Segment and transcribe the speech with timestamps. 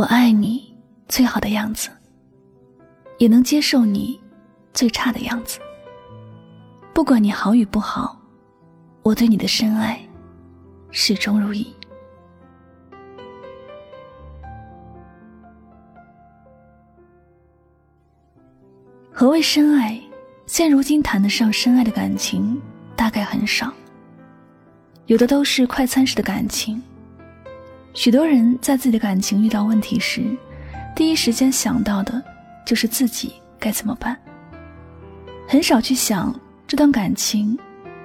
[0.00, 0.74] 我爱你
[1.08, 1.90] 最好的样子，
[3.18, 4.18] 也能接受你
[4.72, 5.60] 最差的样子。
[6.94, 8.18] 不管你好与不好，
[9.02, 10.00] 我对你的深爱
[10.90, 11.66] 始终如一。
[19.12, 20.00] 何谓深爱？
[20.46, 22.58] 现如今谈得上深爱的感情，
[22.96, 23.70] 大概很少。
[25.04, 26.82] 有的都是快餐式的感情。
[27.92, 30.22] 许多人在自己的感情遇到问题时，
[30.94, 32.22] 第一时间想到的
[32.64, 34.16] 就是自己该怎么办，
[35.48, 36.34] 很少去想
[36.66, 37.58] 这段感情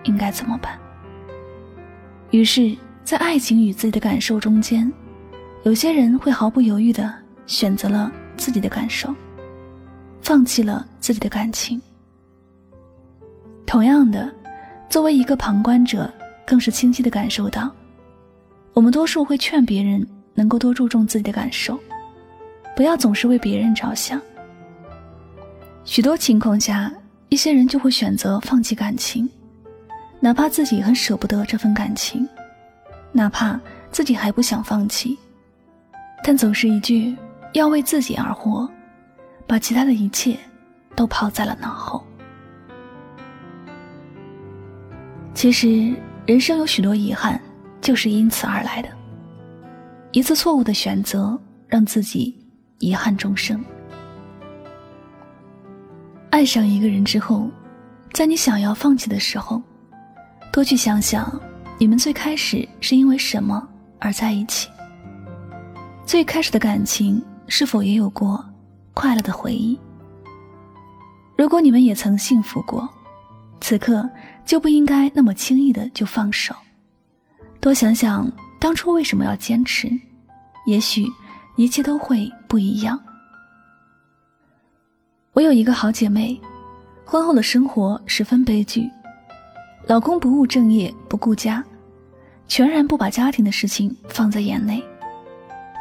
[0.04, 0.78] 应该怎么办。
[2.32, 4.92] 于是，在爱情与自己的感受中间，
[5.64, 7.14] 有些人会毫不犹豫地
[7.46, 9.14] 选择了自己的感受。
[10.22, 11.80] 放弃了自己的感情。
[13.64, 14.34] 同样的，
[14.90, 16.12] 作为一个旁观者，
[16.48, 17.72] 更是清晰的感受到，
[18.76, 21.80] 我们多数会劝别人能够多注重自己的感受，
[22.76, 24.22] 不要总是为别人着想。
[25.86, 26.92] 许多情况下，
[27.30, 29.30] 一些人就会选择放弃感情，
[30.20, 32.28] 哪怕自己很舍不得这份感情，
[33.14, 33.58] 哪怕
[33.92, 35.18] 自己还不想放弃，
[36.22, 37.16] 但总是一句
[37.56, 38.70] “要为自己而活”。
[39.48, 40.36] 把其他的一切
[40.96, 42.04] 都抛在了脑后。
[45.34, 45.94] 其实，
[46.26, 47.40] 人生有许多遗憾，
[47.86, 48.90] 就是因此而来的。
[50.12, 52.36] 一次错误的选择，让自己
[52.80, 53.64] 遗憾终生。
[56.32, 57.48] 爱上一个人之后，
[58.12, 59.62] 在你想要放弃的时候，
[60.52, 61.40] 多去想想，
[61.78, 64.68] 你们最开始是因为什么而在一起？
[66.08, 68.44] 最开始的感情是否也有过？
[68.96, 69.80] 快乐的回忆。
[71.38, 72.90] 如果你们也曾幸福过，
[73.62, 74.10] 此刻
[74.44, 76.56] 就不应该那么轻易的就放手。
[77.66, 79.90] 多想想当初为什么要坚持，
[80.68, 81.04] 也许
[81.56, 83.00] 一切都会不一样。
[85.34, 86.40] 我有一个好姐妹，
[87.04, 88.88] 婚后的生活十分悲剧，
[89.88, 91.64] 老公不务正业，不顾家，
[92.48, 94.84] 全然不把家庭的事情放在眼内，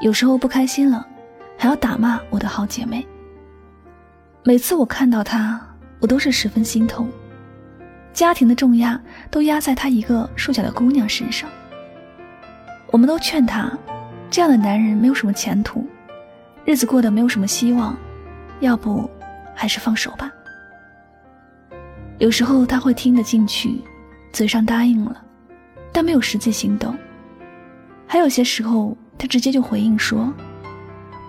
[0.00, 1.06] 有时候不开心了。
[1.58, 3.06] 还要打骂我的好姐妹。
[4.42, 5.60] 每次我看到她，
[6.00, 7.10] 我都是十分心痛。
[8.14, 8.98] 家庭的重压
[9.30, 11.46] 都压在她一个瘦小的姑娘身上。
[12.94, 13.68] 我们都劝他，
[14.30, 15.84] 这样的男人没有什么前途，
[16.64, 17.96] 日子过得没有什么希望，
[18.60, 19.10] 要不
[19.52, 20.30] 还是放手吧。
[22.18, 23.82] 有时候他会听得进去，
[24.32, 25.20] 嘴上答应了，
[25.92, 26.96] 但没有实际行动。
[28.06, 30.32] 还有些时候，他直接就回应说。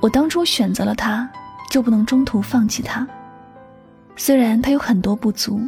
[0.01, 1.27] 我当初选择了他，
[1.71, 3.07] 就不能中途放弃他。
[4.15, 5.59] 虽然他有很多不足，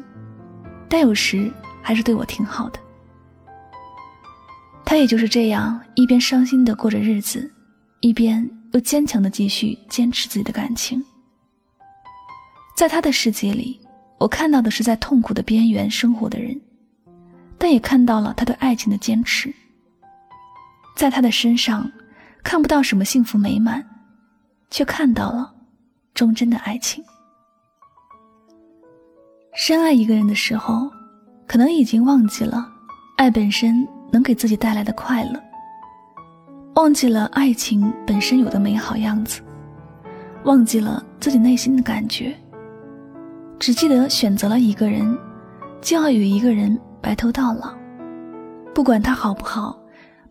[0.87, 2.79] 但有时还是对我挺好的。
[4.89, 7.51] 他也就是这样，一边伤心的过着日子，
[7.99, 11.03] 一边又坚强的继续坚持自己的感情。
[12.73, 13.77] 在他的世界里，
[14.17, 16.57] 我看到的是在痛苦的边缘生活的人，
[17.57, 19.53] 但也看到了他对爱情的坚持。
[20.95, 21.91] 在他的身上，
[22.41, 23.85] 看不到什么幸福美满。
[24.69, 25.53] 却看到了
[26.13, 27.01] 忠贞的爱情。
[29.53, 30.89] 深爱一个人的时候，
[31.45, 32.69] 可能已经忘记了
[33.15, 33.87] 爱本身
[34.17, 35.39] 能给自己带来的快乐，
[36.73, 39.43] 忘记了爱情本身有的美好样子，
[40.43, 42.35] 忘记了自己内心的感觉，
[43.59, 45.15] 只记得选择了一个人，
[45.81, 47.71] 就要与一个人白头到老，
[48.73, 49.77] 不管他好不好，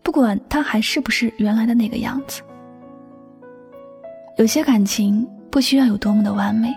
[0.03, 2.41] 不管他还是不是原来的那个样子。
[4.37, 6.73] 有些感情不需要有多么的完美，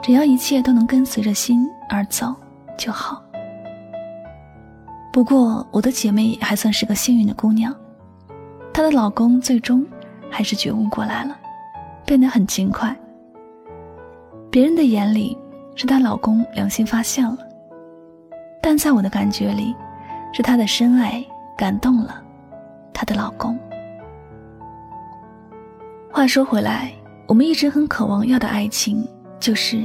[0.00, 2.34] 只要一切都能跟随着心而走
[2.78, 3.22] 就好。
[5.14, 7.72] 不过我的姐妹还算是个幸运的姑娘，
[8.72, 9.86] 她的老公最终
[10.28, 11.38] 还是觉悟过来了，
[12.04, 12.92] 变得很勤快。
[14.50, 15.38] 别人的眼里
[15.76, 17.38] 是她老公良心发现了，
[18.60, 19.72] 但在我的感觉里，
[20.32, 21.24] 是她的深爱
[21.56, 22.20] 感动了
[22.92, 23.56] 她的老公。
[26.10, 26.90] 话说回来，
[27.28, 29.08] 我们一直很渴望要的爱情，
[29.38, 29.80] 就是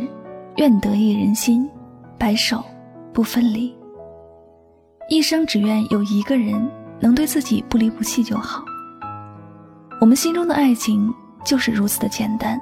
[0.56, 1.70] 愿得一人心，
[2.18, 2.64] 白首
[3.14, 3.78] 不分离。
[5.10, 6.70] 一生只愿有一个人
[7.00, 8.64] 能对自己不离不弃就好。
[10.00, 11.12] 我们心中的爱情
[11.44, 12.62] 就是如此的简单，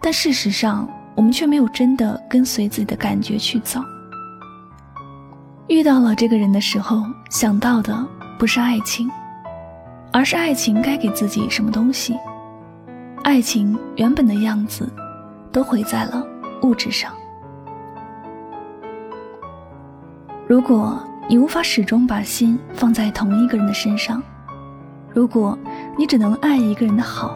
[0.00, 3.80] 但事实上，我们却没有真的跟随自己的感觉去走。
[5.66, 8.06] 遇到了这个人的时候，想到的
[8.38, 9.10] 不是爱情，
[10.12, 12.16] 而是爱情该给自己什么东西。
[13.24, 14.88] 爱情原本的样子，
[15.50, 16.24] 都毁在了
[16.62, 17.12] 物质上。
[20.46, 24.22] 如果你无法始终把心放在同一个人的身上，
[25.12, 25.58] 如果
[25.96, 27.34] 你只能爱一个人的好，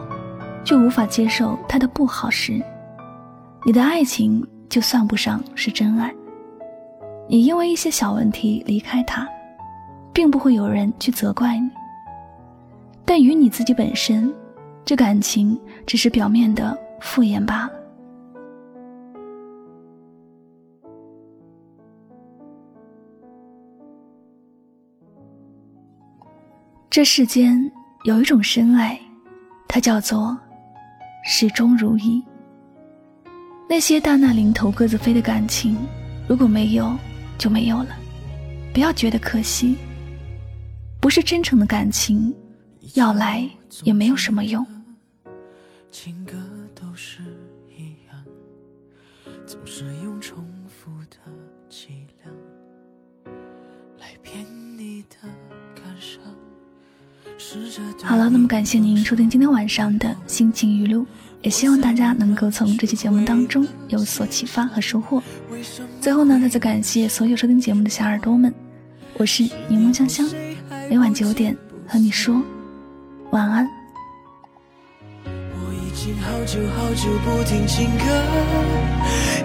[0.63, 2.61] 就无法接受他的不好时，
[3.65, 6.13] 你的爱情就算不上是真爱。
[7.27, 9.27] 你因为一些小问题离开他，
[10.13, 11.69] 并不会有人去责怪你。
[13.05, 14.31] 但与你自己本身，
[14.85, 17.71] 这感情只是表面的敷衍罢了。
[26.99, 27.71] 这世间
[28.03, 28.99] 有一种深爱，
[29.69, 30.37] 它叫做
[31.23, 32.21] 始终如一。
[33.69, 35.77] 那些大难临头各自飞的感情，
[36.27, 36.93] 如果没有，
[37.37, 37.95] 就没有了，
[38.73, 39.77] 不要觉得可惜。
[40.99, 42.35] 不是真诚的感情。
[42.95, 43.49] 要来
[43.83, 44.67] 也没有什么用。
[45.89, 46.33] 情歌
[46.75, 47.21] 都是
[47.77, 48.25] 一样，
[49.45, 50.43] 总是用重
[58.03, 61.05] 好了，那么感谢您收听今天晚上的心情语录，
[61.41, 65.21] 也希望大家能够从这期节目当中有所启发和收获。
[65.99, 68.53] 最后呢，再次感谢所有收听节目的小耳朵们，
[69.15, 70.29] 我是柠檬香香，
[70.89, 71.55] 每晚九点
[71.87, 72.41] 和你说。
[73.31, 73.67] 晚安
[76.21, 78.05] 好久好久不听情歌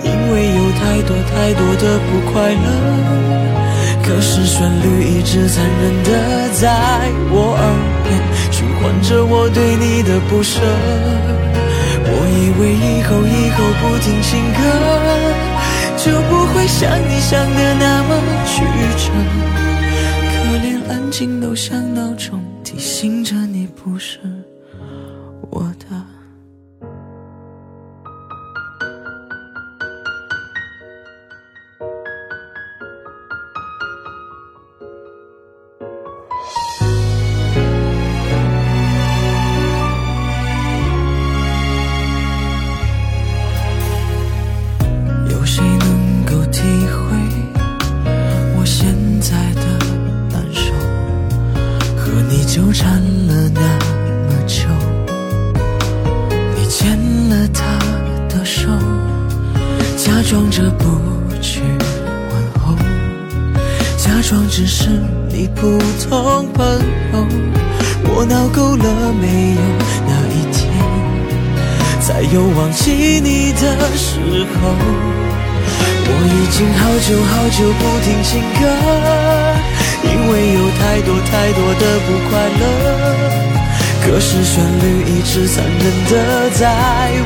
[0.03, 3.74] 因为有太多太多的不快乐
[4.06, 7.65] 可是旋律一直残忍的在我耳
[8.05, 10.61] 边循环着我对你的不舍
[12.06, 14.61] 我以为以后以后不听情歌
[15.97, 18.62] 就不会像你想的那么曲
[18.99, 19.11] 折
[20.29, 24.19] 可连安静都像闹钟提醒着你不是
[25.51, 26.13] 我的。
[64.26, 64.88] 装只是
[65.29, 65.79] 你普
[66.09, 66.65] 通朋
[67.12, 67.26] 友。
[68.06, 69.61] 我闹够了没有？
[70.09, 70.62] 那一天，
[72.00, 73.62] 才有忘记你的
[73.99, 74.17] 时
[74.49, 74.56] 候。
[76.06, 78.62] 我已经好久好久不听情歌。
[80.05, 82.62] 因为有太多太多的不快乐，
[84.06, 86.12] 可是旋律一直残忍的
[86.50, 86.62] 在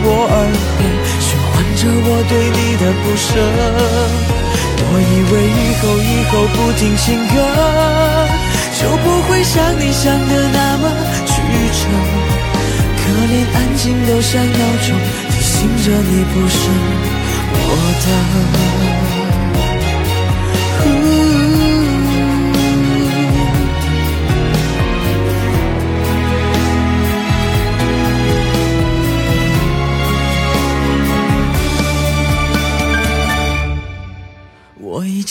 [0.03, 0.35] 我耳
[0.79, 0.81] 边
[1.21, 4.38] 循环着我对你的不舍。
[4.81, 7.35] 我以为以后以后不听情歌，
[8.79, 10.85] 就不会像你想的那么
[11.27, 11.31] 曲
[11.79, 11.81] 折，
[12.97, 14.89] 可连安静都像闹钟
[15.31, 16.59] 提醒着你不是
[17.53, 17.67] 我
[18.05, 18.07] 的。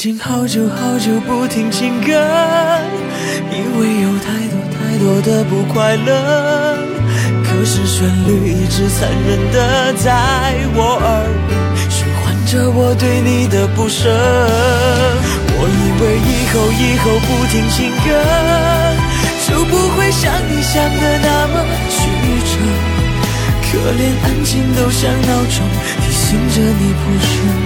[0.08, 2.14] 经好久好久不听情歌，
[3.52, 6.78] 因为有太多太多的不快乐。
[7.44, 11.60] 可是旋律一直残忍的在我耳边
[11.92, 14.08] 循环着我对你的不舍。
[15.60, 18.08] 我以为以后以后不听情歌，
[19.46, 22.08] 就不会像你想的那么曲
[22.48, 22.56] 折。
[23.60, 25.68] 可连安静都像闹钟
[26.00, 27.57] 提醒着你不是。